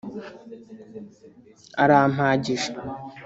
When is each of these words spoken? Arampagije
Arampagije 1.83 2.71